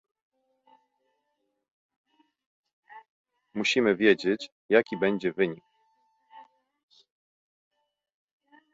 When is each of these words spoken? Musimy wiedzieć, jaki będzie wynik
Musimy 3.53 3.95
wiedzieć, 3.97 4.49
jaki 4.69 4.97
będzie 4.97 5.31
wynik 5.33 5.63